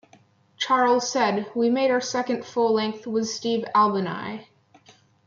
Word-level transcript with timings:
Charles 0.57 1.11
said, 1.11 1.51
We 1.53 1.69
made 1.69 1.91
our 1.91 2.01
second 2.01 2.43
full 2.43 2.73
length 2.73 3.05
with 3.05 3.29
Steve 3.29 3.65
Albini. 3.75 4.47